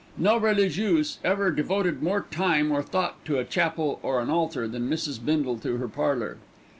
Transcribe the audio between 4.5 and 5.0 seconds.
than